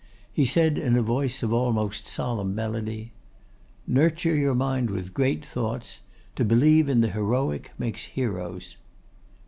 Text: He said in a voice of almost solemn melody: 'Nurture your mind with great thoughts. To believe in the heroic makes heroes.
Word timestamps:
He 0.33 0.45
said 0.45 0.79
in 0.79 0.95
a 0.95 1.03
voice 1.03 1.43
of 1.43 1.53
almost 1.53 2.07
solemn 2.07 2.55
melody: 2.55 3.11
'Nurture 3.85 4.35
your 4.35 4.55
mind 4.55 4.89
with 4.89 5.13
great 5.13 5.45
thoughts. 5.45 6.01
To 6.37 6.43
believe 6.43 6.89
in 6.89 7.01
the 7.01 7.11
heroic 7.11 7.69
makes 7.77 8.05
heroes. 8.05 8.77